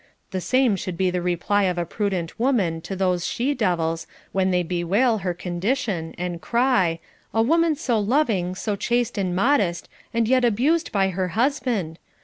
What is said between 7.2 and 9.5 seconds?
A woman so loving, so chaste and